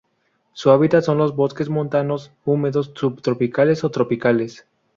[0.53, 4.65] Su hábitat son los bosques montanos húmedos subtropicales o tropicales.